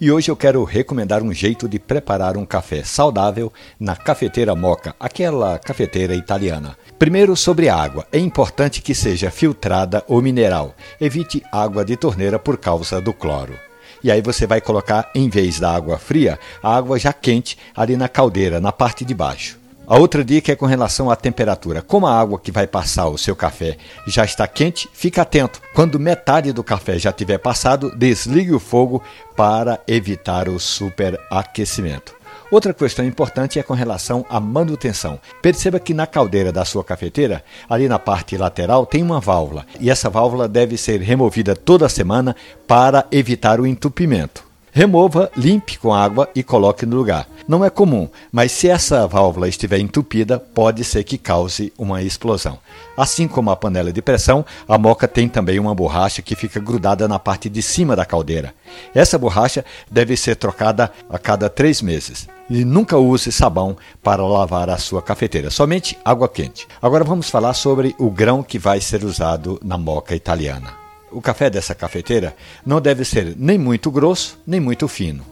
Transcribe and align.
e 0.00 0.12
hoje 0.12 0.30
eu 0.30 0.36
quero 0.36 0.62
recomendar 0.62 1.22
um 1.22 1.32
jeito 1.32 1.68
de 1.68 1.78
preparar 1.78 2.36
um 2.36 2.46
café 2.46 2.84
saudável 2.84 3.52
na 3.80 3.96
cafeteira 3.96 4.54
Moca, 4.54 4.94
aquela 4.98 5.58
cafeteira 5.58 6.14
italiana. 6.14 6.76
Primeiro, 6.98 7.36
sobre 7.36 7.68
a 7.68 7.76
água. 7.76 8.06
É 8.12 8.18
importante 8.18 8.80
que 8.80 8.94
seja 8.94 9.30
filtrada 9.30 10.04
ou 10.06 10.22
mineral. 10.22 10.74
Evite 11.00 11.42
água 11.50 11.84
de 11.84 11.96
torneira 11.96 12.38
por 12.38 12.56
causa 12.58 13.00
do 13.00 13.12
cloro. 13.12 13.58
E 14.02 14.10
aí 14.10 14.22
você 14.22 14.46
vai 14.46 14.60
colocar, 14.60 15.10
em 15.14 15.28
vez 15.28 15.58
da 15.58 15.74
água 15.74 15.98
fria, 15.98 16.38
a 16.62 16.76
água 16.76 16.98
já 16.98 17.12
quente 17.12 17.58
ali 17.76 17.96
na 17.96 18.08
caldeira, 18.08 18.60
na 18.60 18.70
parte 18.70 19.04
de 19.04 19.14
baixo. 19.14 19.57
A 19.88 19.96
outra 19.96 20.22
dica 20.22 20.52
é 20.52 20.54
com 20.54 20.66
relação 20.66 21.10
à 21.10 21.16
temperatura. 21.16 21.80
Como 21.80 22.06
a 22.06 22.20
água 22.20 22.38
que 22.38 22.52
vai 22.52 22.66
passar 22.66 23.08
o 23.08 23.16
seu 23.16 23.34
café 23.34 23.78
já 24.06 24.22
está 24.22 24.46
quente, 24.46 24.86
fique 24.92 25.18
atento. 25.18 25.62
Quando 25.74 25.98
metade 25.98 26.52
do 26.52 26.62
café 26.62 26.98
já 26.98 27.10
tiver 27.10 27.38
passado, 27.38 27.96
desligue 27.96 28.52
o 28.52 28.60
fogo 28.60 29.02
para 29.34 29.80
evitar 29.88 30.46
o 30.46 30.60
superaquecimento. 30.60 32.14
Outra 32.50 32.74
questão 32.74 33.02
importante 33.02 33.58
é 33.58 33.62
com 33.62 33.72
relação 33.72 34.26
à 34.28 34.38
manutenção. 34.38 35.18
Perceba 35.40 35.80
que 35.80 35.94
na 35.94 36.06
caldeira 36.06 36.52
da 36.52 36.66
sua 36.66 36.84
cafeteira, 36.84 37.42
ali 37.66 37.88
na 37.88 37.98
parte 37.98 38.36
lateral, 38.36 38.84
tem 38.84 39.02
uma 39.02 39.20
válvula 39.20 39.64
e 39.80 39.88
essa 39.88 40.10
válvula 40.10 40.46
deve 40.46 40.76
ser 40.76 41.00
removida 41.00 41.56
toda 41.56 41.88
semana 41.88 42.36
para 42.66 43.06
evitar 43.10 43.58
o 43.58 43.66
entupimento. 43.66 44.47
Remova, 44.72 45.30
limpe 45.36 45.78
com 45.78 45.92
água 45.92 46.28
e 46.34 46.42
coloque 46.42 46.84
no 46.84 46.96
lugar. 46.96 47.26
Não 47.48 47.64
é 47.64 47.70
comum, 47.70 48.08
mas 48.30 48.52
se 48.52 48.68
essa 48.68 49.06
válvula 49.06 49.48
estiver 49.48 49.78
entupida, 49.78 50.38
pode 50.38 50.84
ser 50.84 51.02
que 51.04 51.16
cause 51.16 51.72
uma 51.78 52.02
explosão. 52.02 52.58
Assim 52.96 53.26
como 53.26 53.50
a 53.50 53.56
panela 53.56 53.90
de 53.90 54.02
pressão, 54.02 54.44
a 54.68 54.76
moca 54.76 55.08
tem 55.08 55.28
também 55.28 55.58
uma 55.58 55.74
borracha 55.74 56.20
que 56.20 56.36
fica 56.36 56.60
grudada 56.60 57.08
na 57.08 57.18
parte 57.18 57.48
de 57.48 57.62
cima 57.62 57.96
da 57.96 58.04
caldeira. 58.04 58.54
Essa 58.94 59.16
borracha 59.16 59.64
deve 59.90 60.16
ser 60.16 60.36
trocada 60.36 60.92
a 61.08 61.18
cada 61.18 61.48
três 61.48 61.80
meses. 61.80 62.28
E 62.50 62.64
nunca 62.64 62.98
use 62.98 63.32
sabão 63.32 63.76
para 64.02 64.26
lavar 64.26 64.68
a 64.68 64.78
sua 64.78 65.02
cafeteira, 65.02 65.50
somente 65.50 65.98
água 66.04 66.28
quente. 66.28 66.66
Agora 66.80 67.04
vamos 67.04 67.30
falar 67.30 67.54
sobre 67.54 67.94
o 67.98 68.10
grão 68.10 68.42
que 68.42 68.58
vai 68.58 68.80
ser 68.80 69.04
usado 69.04 69.58
na 69.62 69.78
moca 69.78 70.14
italiana. 70.14 70.77
O 71.10 71.20
café 71.22 71.48
dessa 71.48 71.74
cafeteira 71.74 72.36
não 72.64 72.80
deve 72.80 73.04
ser 73.04 73.34
nem 73.36 73.58
muito 73.58 73.90
grosso, 73.90 74.38
nem 74.46 74.60
muito 74.60 74.86
fino. 74.86 75.24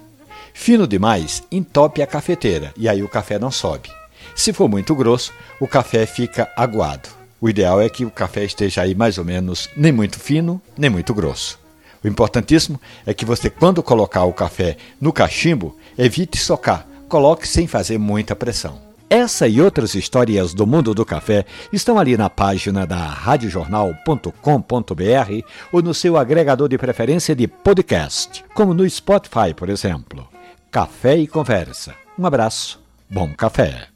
Fino 0.54 0.86
demais, 0.86 1.42
entope 1.52 2.00
a 2.00 2.06
cafeteira 2.06 2.72
e 2.76 2.88
aí 2.88 3.02
o 3.02 3.08
café 3.08 3.38
não 3.38 3.50
sobe. 3.50 3.90
Se 4.34 4.52
for 4.52 4.68
muito 4.68 4.94
grosso, 4.94 5.32
o 5.60 5.68
café 5.68 6.06
fica 6.06 6.50
aguado. 6.56 7.08
O 7.40 7.48
ideal 7.48 7.80
é 7.80 7.88
que 7.88 8.04
o 8.04 8.10
café 8.10 8.44
esteja 8.44 8.82
aí 8.82 8.94
mais 8.94 9.18
ou 9.18 9.24
menos 9.24 9.68
nem 9.76 9.92
muito 9.92 10.18
fino, 10.18 10.60
nem 10.76 10.88
muito 10.88 11.12
grosso. 11.12 11.58
O 12.02 12.08
importantíssimo 12.08 12.80
é 13.04 13.12
que 13.12 13.24
você, 13.24 13.50
quando 13.50 13.82
colocar 13.82 14.24
o 14.24 14.32
café 14.32 14.76
no 15.00 15.12
cachimbo, 15.12 15.76
evite 15.98 16.38
socar. 16.38 16.86
Coloque 17.08 17.46
sem 17.46 17.66
fazer 17.66 17.98
muita 17.98 18.34
pressão. 18.34 18.85
Essa 19.08 19.46
e 19.46 19.60
outras 19.60 19.94
histórias 19.94 20.52
do 20.52 20.66
mundo 20.66 20.92
do 20.92 21.04
café 21.04 21.44
estão 21.72 21.96
ali 21.96 22.16
na 22.16 22.28
página 22.28 22.84
da 22.84 22.96
radiojornal.com.br 22.96 25.46
ou 25.70 25.80
no 25.80 25.94
seu 25.94 26.16
agregador 26.16 26.68
de 26.68 26.76
preferência 26.76 27.34
de 27.34 27.46
podcast, 27.46 28.44
como 28.52 28.74
no 28.74 28.88
Spotify, 28.88 29.54
por 29.54 29.68
exemplo. 29.68 30.26
Café 30.72 31.16
e 31.16 31.28
Conversa. 31.28 31.94
Um 32.18 32.26
abraço, 32.26 32.80
bom 33.08 33.32
café. 33.32 33.95